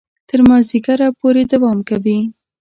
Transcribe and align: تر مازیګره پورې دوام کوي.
تر 0.29 0.39
مازیګره 0.47 1.07
پورې 1.19 1.43
دوام 1.51 1.77
کوي. 1.89 2.19